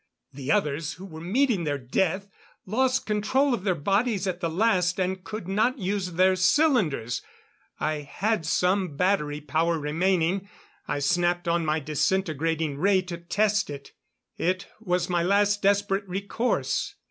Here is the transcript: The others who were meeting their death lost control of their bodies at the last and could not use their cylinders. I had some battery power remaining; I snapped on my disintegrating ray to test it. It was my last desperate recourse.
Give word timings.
The 0.33 0.51
others 0.51 0.93
who 0.93 1.05
were 1.05 1.21
meeting 1.21 1.63
their 1.63 1.77
death 1.77 2.27
lost 2.65 3.05
control 3.05 3.53
of 3.53 3.63
their 3.63 3.75
bodies 3.75 4.25
at 4.25 4.39
the 4.39 4.49
last 4.49 4.99
and 4.99 5.23
could 5.23 5.47
not 5.47 5.77
use 5.77 6.13
their 6.13 6.35
cylinders. 6.35 7.21
I 7.79 7.97
had 7.97 8.43
some 8.47 8.97
battery 8.97 9.41
power 9.41 9.77
remaining; 9.77 10.49
I 10.87 10.97
snapped 11.01 11.47
on 11.47 11.67
my 11.67 11.79
disintegrating 11.81 12.79
ray 12.79 13.03
to 13.03 13.17
test 13.19 13.69
it. 13.69 13.91
It 14.39 14.65
was 14.79 15.07
my 15.07 15.21
last 15.21 15.61
desperate 15.61 16.07
recourse. 16.09 16.95